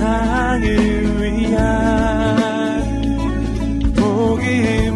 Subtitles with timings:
[0.00, 0.64] 세상을
[1.20, 2.80] 위한
[3.94, 4.90] 복음의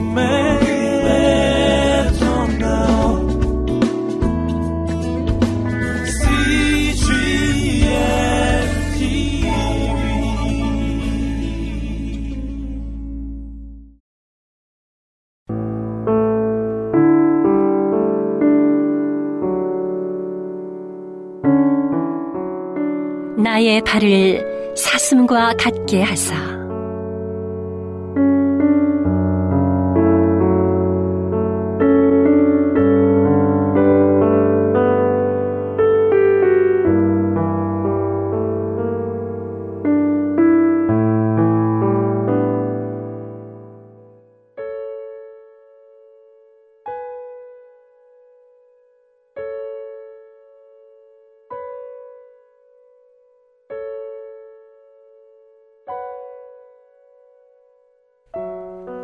[23.36, 26.53] 나의 발을 사슴과 같게 하사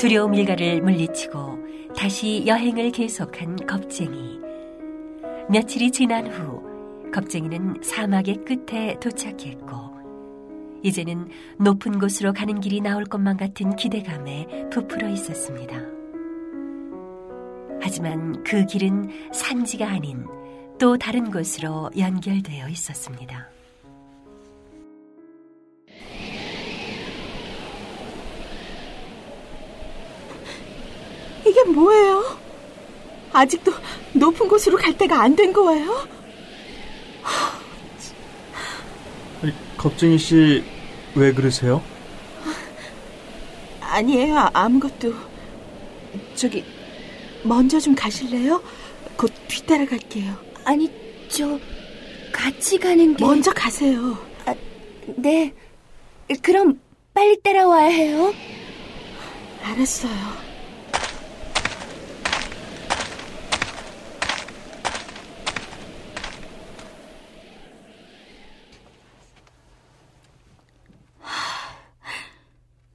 [0.01, 1.59] 두려움 일가를 물리치고
[1.95, 4.41] 다시 여행을 계속한 겁쟁이.
[5.51, 9.77] 며칠이 지난 후 겁쟁이는 사막의 끝에 도착했고
[10.83, 11.29] 이제는
[11.59, 15.77] 높은 곳으로 가는 길이 나올 것만 같은 기대감에 부풀어 있었습니다.
[17.83, 20.25] 하지만 그 길은 산지가 아닌
[20.79, 23.51] 또 다른 곳으로 연결되어 있었습니다.
[31.73, 32.39] 뭐예요?
[33.33, 33.73] 아직도
[34.15, 36.09] 높은 곳으로 갈 때가 안 된 거예요?
[39.77, 40.63] 겁쟁이 씨,
[41.15, 41.83] 왜 그러세요?
[43.81, 45.15] 아니에요, 아무것도.
[46.35, 46.65] 저기,
[47.43, 48.63] 먼저 좀 가실래요?
[49.17, 50.35] 곧 뒤따라갈게요.
[50.65, 50.91] 아니,
[51.29, 51.59] 저,
[52.33, 53.25] 같이 가는 게.
[53.25, 54.19] 먼저 가세요.
[54.45, 54.55] 아,
[55.17, 55.55] 네.
[56.43, 56.79] 그럼
[57.15, 58.35] 빨리 따라와야 해요?
[59.65, 60.13] 알았어요.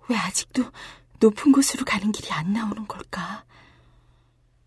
[0.07, 0.66] 왜 아직도
[1.22, 3.46] 높은 곳으로 가는 길이 안 나오는 걸까?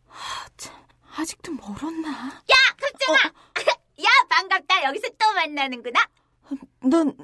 [0.09, 0.75] 아, 참,
[1.15, 2.09] 아직도 멀었나?
[2.09, 3.19] 야, 급정아!
[3.19, 3.31] 어.
[4.03, 4.85] 야, 반갑다.
[4.85, 6.01] 여기서 또 만나는구나.
[6.81, 7.15] 넌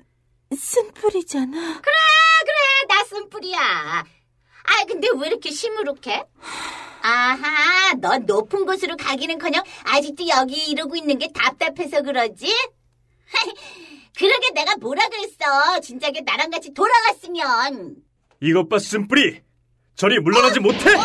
[0.54, 1.81] 쓴뿌리잖아.
[1.81, 1.97] 그래,
[2.44, 2.87] 그래.
[2.87, 3.59] 나 쓴뿌리야.
[3.60, 6.27] 아, 근데 왜 이렇게 시무룩해?
[7.00, 12.54] 아하, 넌 높은 곳으로 가기는커녕 아직도 여기 이러고 있는 게 답답해서 그러지?
[14.19, 15.81] 그러게 내가 뭐라 그랬어.
[15.81, 18.03] 진작에 나랑 같이 돌아갔으면.
[18.44, 19.41] 이것 봐, 쓴뿌리!
[19.94, 20.62] 저리 물러나지 어?
[20.62, 20.94] 못해!
[20.94, 21.00] 어?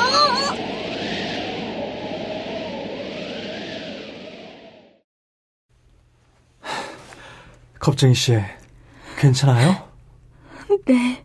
[7.80, 8.38] 겁쟁이 씨,
[9.18, 9.88] 괜찮아요?
[10.86, 11.24] 네.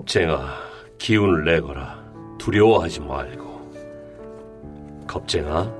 [0.00, 0.54] 겁쟁아,
[0.96, 2.02] 기운을 내거라.
[2.38, 3.50] 두려워하지 말고.
[5.06, 5.70] 겁쟁아,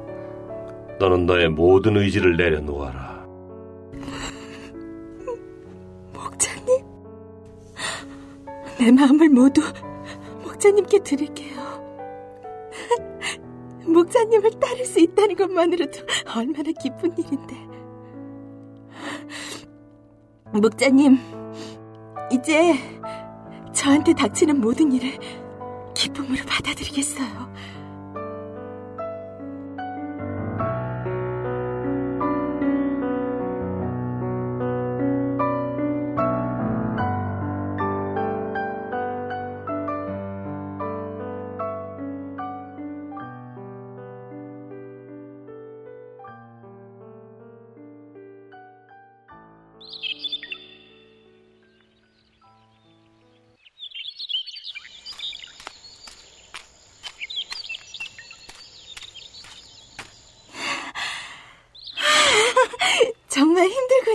[0.99, 3.25] 너는 너의 모든 의지를 내려놓아라.
[6.13, 6.85] 목자님,
[8.79, 9.63] 내 마음을 모두
[10.45, 11.59] 목자님께 드릴게요.
[13.89, 15.99] 목자님을 따를 수 있다는 것만으로도
[16.37, 17.57] 얼마나 기쁜 일인데.
[20.53, 21.17] 목자님,
[22.31, 23.00] 이제
[23.81, 25.19] 저한테 닥치는 모든 일을
[25.95, 27.51] 기쁨으로 받아들이겠어요.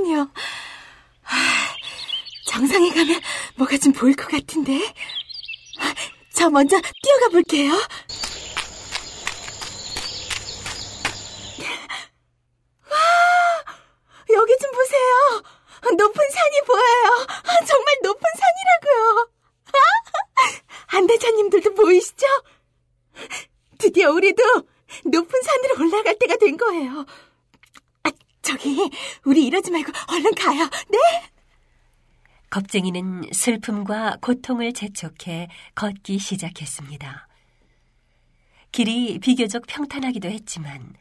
[0.05, 0.29] 힘들군요.
[2.45, 3.19] 정상에 가면
[3.55, 4.93] 뭐가 좀 보일 것 같은데.
[6.33, 7.71] 저 먼저 뛰어가 볼게요.
[12.83, 12.97] 와,
[14.33, 15.43] 여기 좀 보세요.
[15.97, 17.27] 높은 산이 보여요.
[17.67, 19.29] 정말 높은 산이라고요.
[20.87, 22.25] 안대자님들도 보이시죠?
[23.77, 24.43] 드디어 우리도
[25.05, 27.05] 높은 산으로 올라갈 때가 된 거예요.
[28.45, 28.91] 아, 저기,
[29.25, 30.69] 우리 이러지 말고 얼른 가요.
[30.89, 30.97] 네?
[32.51, 37.27] 겁쟁이는 슬픔과 고통을 재촉해 걷기 시작했습니다.
[38.71, 40.93] 길이 비교적 평탄하기도 했지만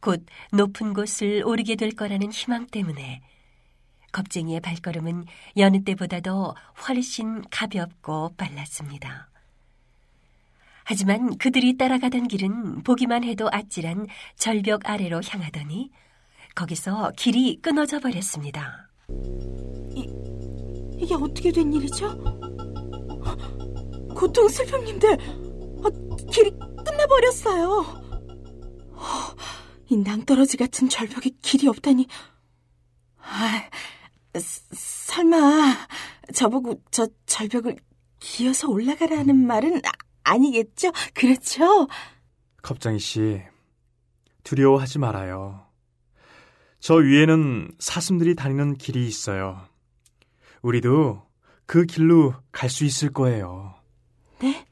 [0.00, 3.22] 곧 높은 곳을 오르게 될 거라는 희망 때문에
[4.12, 5.24] 겁쟁이의 발걸음은
[5.56, 6.54] 여느 때보다도
[6.86, 9.30] 훨씬 가볍고 빨랐습니다.
[10.84, 14.06] 하지만 그들이 따라가던 길은 보기만 해도 아찔한
[14.36, 15.90] 절벽 아래로 향하더니
[16.66, 18.88] 거기서 길이 끊어져 버렸습니다.
[20.98, 22.16] 이게 어떻게 된 일이죠?
[24.16, 25.88] 고통 슬픔님들, 아,
[26.32, 26.50] 길이
[26.84, 27.80] 끝나버렸어요.
[28.92, 29.02] 어,
[29.90, 32.06] 이 낭떠러지 같은 절벽에 길이 없다니.
[33.18, 33.68] 아,
[34.40, 35.76] 스- 설마
[36.32, 37.76] 저보고 저 절벽을
[38.18, 39.90] 기어서 올라가라는 말은 아,
[40.24, 40.90] 아니겠죠?
[41.12, 41.86] 그렇죠?
[42.62, 43.42] 겁장이 씨,
[44.42, 45.65] 두려워하지 말아요.
[46.86, 49.60] 저 위에는 사슴들이 다니는 길이 있어요.
[50.62, 51.20] 우리도
[51.66, 53.74] 그 길로 갈 수 있을 거예요.
[54.38, 54.64] 네?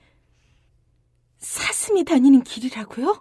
[1.38, 3.20] 사슴이 다니는 길이라고요?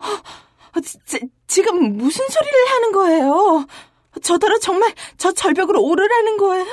[0.00, 3.64] 어, 지, 지- 지금 무슨 소리를 하는 거예요?
[4.24, 6.66] 저더러 정말 저 절벽으로 오르라는 거예요?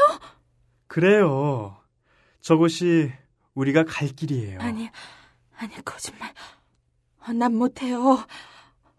[0.88, 1.78] 그래요.
[2.42, 3.14] 저곳이
[3.54, 4.60] 우리가 갈 길이에요.
[4.60, 4.90] 아니,
[5.56, 6.34] 아니, 거짓말.
[7.28, 8.26] 어, 난 못해요.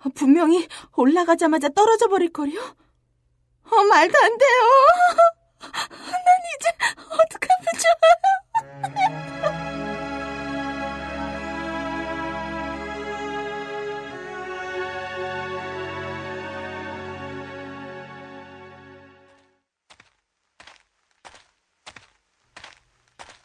[0.07, 2.53] 어, 분명히 올라가자마자 떨어져 버릴 거요.
[3.65, 4.49] 어, 말도 안 돼요.
[5.91, 6.25] 난
[6.57, 6.69] 이제
[7.11, 8.17] 어떡하면 좋아요.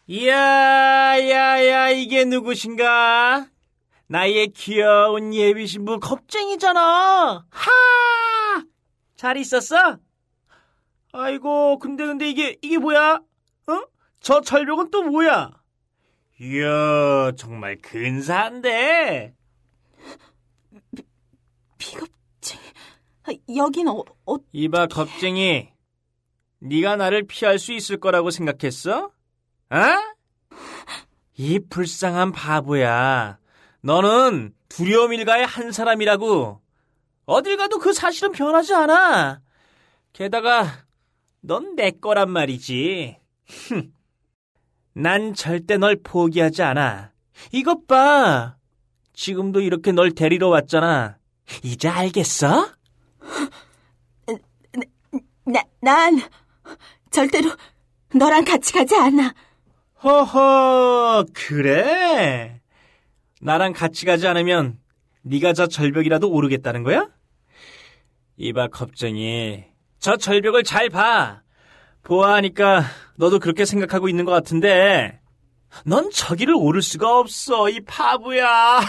[0.08, 3.48] 이야, 야, 야, 이게 누구신가?
[4.12, 7.46] 나의 귀여운 예비 신부 겁쟁이잖아.
[7.50, 8.66] 하!
[9.16, 10.00] 잘 있었어?
[11.14, 13.22] 아이고, 근데, 근데 이게, 이게 뭐야?
[13.68, 13.82] 어?
[14.20, 15.52] 저 절벽은 또 뭐야?
[16.42, 19.34] 이야, 정말 근사한데?
[21.78, 22.64] 비겁쟁이.
[23.24, 25.70] 아, 여긴 어, 어, 이봐, 겁쟁이.
[26.60, 29.06] 네가 나를 피할 수 있을 거라고 생각했어?
[29.06, 29.78] 어?
[31.38, 33.41] 이 불쌍한 바보야.
[33.82, 36.62] 너는 두려움 일가의 한 사람이라고.
[37.26, 39.42] 어딜 가도 그 사실은 변하지 않아.
[40.14, 40.86] 게다가
[41.42, 43.18] 넌 내 거란 말이지.
[43.48, 43.94] 흠.
[44.94, 47.12] 난 절대 널 포기하지 않아.
[47.52, 48.56] 이것 봐.
[49.14, 51.18] 지금도 이렇게 널 데리러 왔잖아.
[51.64, 52.70] 이제 알겠어?
[55.46, 56.22] 나, 난
[57.10, 57.52] 절대로
[58.14, 59.34] 너랑 같이 가지 않아.
[60.04, 62.61] 허허, 그래?
[63.42, 64.78] 나랑 같이 가지 않으면
[65.24, 67.10] 네가 저 절벽이라도 오르겠다는 거야?
[68.38, 69.66] 이봐, 겁쟁이.
[70.00, 71.42] 저 절벽을 잘 봐.
[72.04, 72.84] 보아하니까
[73.18, 75.20] 너도 그렇게 생각하고 있는 것 같은데
[75.86, 78.80] 넌 저기를 오를 수가 없어, 이 바보야.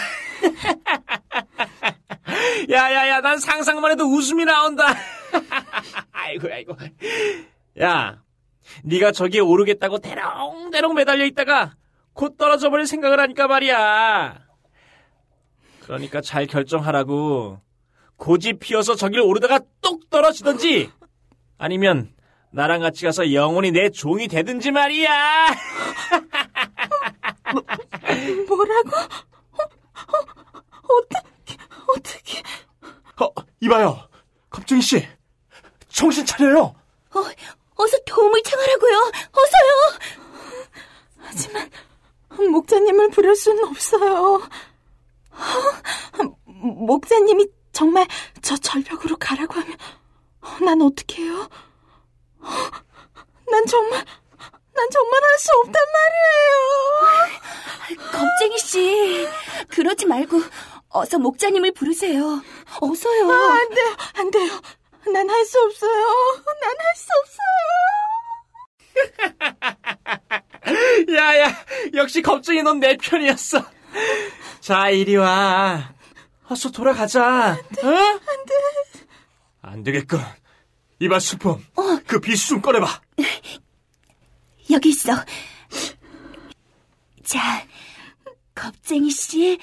[2.71, 4.85] 야야야, 난 상상만 해도 웃음이 나온다.
[6.13, 6.77] 아이고 아이고.
[7.81, 8.23] 야,
[8.85, 11.75] 네가 저기에 오르겠다고 대롱대롱 매달려 있다가
[12.15, 14.42] 곧 떨어져 버릴 생각을 하니까 말이야.
[15.83, 17.61] 그러니까 잘 결정하라고.
[18.17, 20.93] 고집 피워서 저기를 오르다가 똑 떨어지든지
[21.59, 22.15] 아니면
[22.53, 25.49] 나랑 같이 가서 영원히 내 종이 되든지 말이야.
[28.47, 28.97] 뭐라고?
[28.97, 29.09] 어,
[30.13, 30.19] 어,
[30.85, 31.57] 어떻게,
[31.97, 32.43] 어떻게.
[33.21, 33.29] 어,
[33.61, 34.09] 이봐요.
[34.51, 35.05] 겁쟁이 씨.
[35.89, 36.77] 정신 차려요.
[37.15, 37.21] 어,
[37.77, 38.97] 어서 도움을 청하라고요.
[39.33, 39.73] 어서요.
[41.19, 41.69] 하지만
[42.53, 44.43] 목자님을 부를 수는 없어요.
[46.83, 48.07] 어, 목자님이 정말
[48.43, 49.77] 저 절벽으로 가라고 하면
[50.41, 51.49] 어, 난 어떻게 해요?
[52.41, 52.49] 어,
[53.51, 54.05] 난 정말
[54.75, 57.41] 난 정말 할 수 없단 말이에요.
[58.11, 59.29] 겁쟁이 씨,
[59.69, 60.41] 그러지 말고
[60.89, 62.43] 어서 목자님을 부르세요.
[62.81, 63.31] 어서요.
[63.31, 64.61] 아, 안 돼요, 안 돼요.
[65.13, 66.07] 난 할 수 없어요.
[66.61, 67.53] 난 할 수 없어요.
[71.17, 71.47] 야야,
[71.95, 73.65] 역시 겁쟁이 넌 내 편이었어.
[74.61, 75.93] 자, 이리 와.
[76.53, 77.53] 어서 돌아가자.
[77.53, 77.57] 어?
[77.57, 78.55] 안 돼.
[79.63, 80.21] 안 되겠군.
[80.99, 81.65] 이봐, 수품.
[82.07, 83.01] 그 비수 좀 꺼내봐.
[84.71, 85.13] 여기 있어.
[87.25, 87.67] 자,
[88.55, 89.59] 겁쟁이 씨.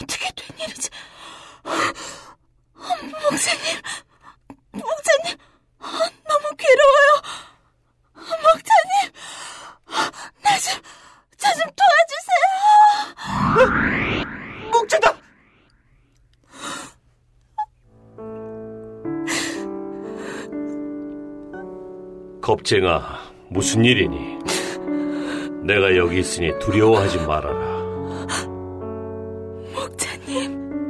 [0.00, 0.88] 어떻게 된 일이지?
[2.74, 3.82] 목사님, 목사님,
[22.50, 23.00] 겁쟁아,
[23.48, 24.36] 무슨 일이니?
[25.62, 27.80] 내가 여기 있으니 두려워하지 말아라.
[29.72, 30.88] 목사님,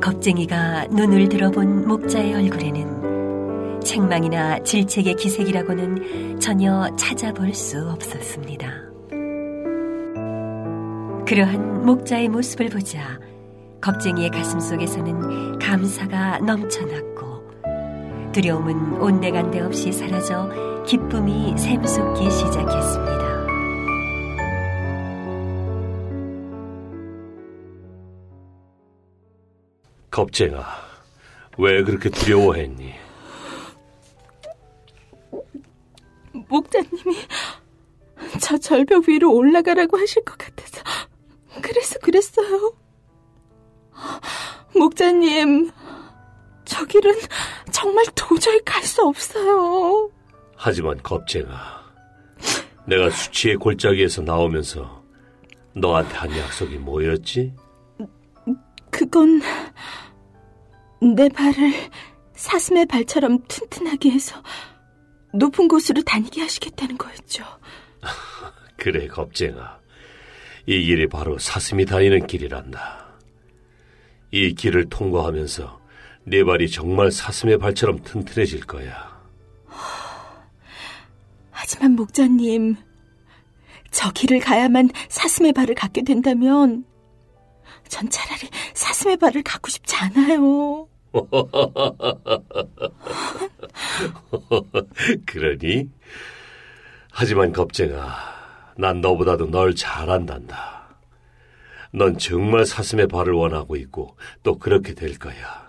[0.00, 8.70] 겁쟁이가 눈을 들어본 목자의 얼굴에는 책망이나 질책의 기색이라고는 전혀 찾아볼 수 없었습니다.
[11.26, 13.18] 그러한 목자의 모습을 보자
[13.80, 17.05] 겁쟁이의 가슴 속에서는 감사가 넘쳐났고
[18.36, 20.50] 두려움은 온데간데 없이 사라져
[20.84, 23.46] 기쁨이 샘솟기 시작했습니다.
[30.10, 30.66] 겁쟁아,
[31.56, 32.92] 왜 그렇게 두려워했니?
[36.32, 37.16] 목자님이
[38.42, 40.82] 저 절벽 위로 올라가라고 하실 것 같아서
[41.62, 42.74] 그래서 그랬어요.
[44.74, 45.70] 목자님,
[46.86, 47.14] 저 길은
[47.72, 50.10] 정말 도저히 갈 수 없어요.
[50.54, 51.82] 하지만 겁쟁아,
[52.86, 55.02] 내가 수치의 골짜기에서 나오면서
[55.74, 57.52] 너한테 한 약속이 뭐였지?
[58.90, 59.42] 그건
[61.14, 61.72] 내 발을
[62.34, 64.40] 사슴의 발처럼 튼튼하게 해서
[65.34, 67.44] 높은 곳으로 다니게 하시겠다는 거였죠.
[68.78, 69.78] 그래, 겁쟁아.
[70.66, 73.06] 이 길이 바로 사슴이 다니는 길이란다.
[74.30, 75.85] 이 길을 통과하면서
[76.28, 79.16] 네 발이 정말 사슴의 발처럼 튼튼해질 거야.
[81.52, 82.74] 하지만 목자님,
[83.92, 86.84] 저 길을 가야만 사슴의 발을 갖게 된다면
[87.88, 88.40] 전 차라리
[88.74, 90.88] 사슴의 발을 갖고 싶지 않아요.
[95.26, 95.88] 그러니?
[97.12, 98.16] 하지만 겁쟁아,
[98.76, 100.88] 난 너보다도 널 잘 안단다.
[101.92, 105.65] 넌 정말 사슴의 발을 원하고 있고 또 그렇게 될 거야.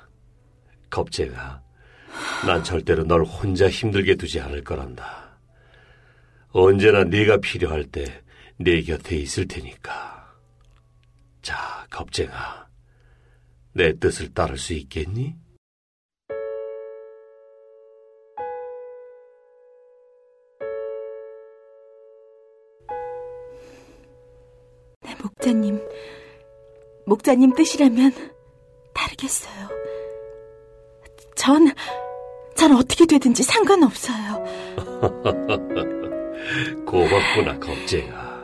[0.89, 1.61] 겁쟁아,
[2.45, 5.39] 난 절대로 널 혼자 힘들게 두지 않을 거란다.
[6.49, 10.35] 언제나 네가 필요할 때네 곁에 있을 테니까.
[11.41, 12.67] 자, 겁쟁아,
[13.73, 15.35] 내 뜻을 따를 수 있겠니?
[25.01, 25.79] 네, 목자님,
[27.05, 28.11] 목자님 뜻이라면
[28.93, 29.76] 다르겠어요.
[31.47, 31.65] 전,
[32.57, 34.43] 전 어떻게 되든지 상관없어요.
[36.85, 38.35] 고맙구나, 겁쟁아.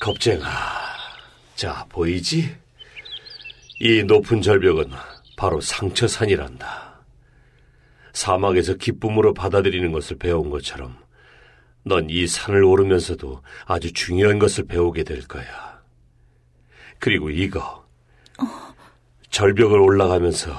[0.00, 0.48] 겁쟁아,
[1.54, 2.56] 자, 보이지?
[3.78, 4.90] 이 높은 절벽은
[5.36, 7.04] 바로 상처산이란다.
[8.12, 11.03] 사막에서 기쁨으로 받아들이는 것을 배운 것처럼
[11.84, 15.82] 넌 이 산을 오르면서도 아주 중요한 것을 배우게 될 거야.
[16.98, 17.86] 그리고 이거,
[19.30, 20.52] 절벽을 올라가면서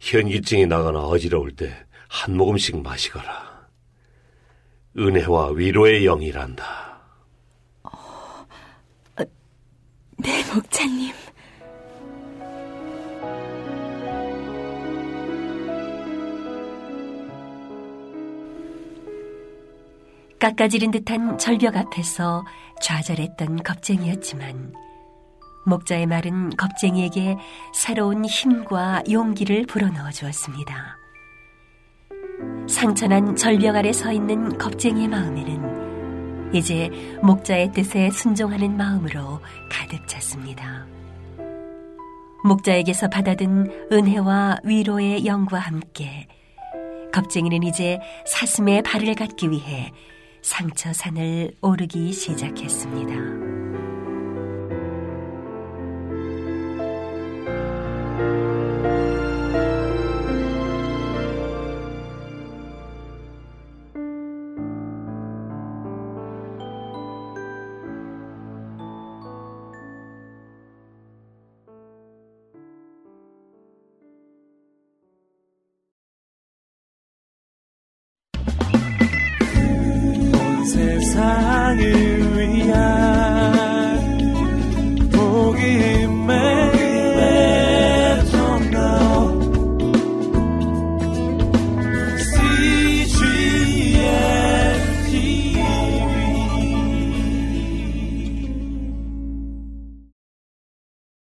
[0.00, 1.72] 현기증이 나거나 어지러울 때
[2.12, 3.66] 한 모금씩 마시거라.
[4.98, 7.00] 은혜와 위로의 영이란다.
[10.18, 11.14] 네, 목자님.
[20.42, 22.44] 깎아지른 듯한 절벽 앞에서
[22.80, 24.72] 좌절했던 겁쟁이였지만
[25.64, 27.36] 목자의 말은 겁쟁이에게
[27.72, 30.96] 새로운 힘과 용기를 불어넣어 주었습니다.
[32.68, 36.90] 상처난 절벽 아래 서 있는 겁쟁이의 마음에는 이제
[37.22, 39.38] 목자의 뜻에 순종하는 마음으로
[39.70, 40.88] 가득 찼습니다.
[42.42, 46.26] 목자에게서 받아든 은혜와 위로의 영과 함께
[47.14, 49.92] 겁쟁이는 이제 사슴의 발을 갖기 위해
[50.42, 53.51] 상처산을 오르기 시작했습니다.